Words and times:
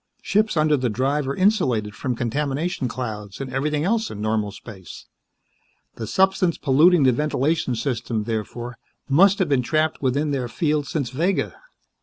Ships 0.23 0.57
under 0.57 0.75
the 0.77 0.89
Drive 0.89 1.27
are 1.27 1.35
insulated 1.35 1.93
from 1.93 2.15
contamination 2.15 2.87
clouds 2.87 3.39
and 3.39 3.53
everything 3.53 3.83
else 3.83 4.09
in 4.09 4.19
normal 4.19 4.51
space. 4.51 5.05
The 5.93 6.07
substance 6.07 6.57
polluting 6.57 7.03
the 7.03 7.11
ventilation 7.11 7.75
system, 7.75 8.23
therefore, 8.23 8.79
must 9.07 9.37
have 9.37 9.47
been 9.49 9.61
trapped 9.61 10.01
within 10.01 10.31
their 10.31 10.47
field 10.47 10.87
since 10.87 11.11
Vega. 11.11 11.53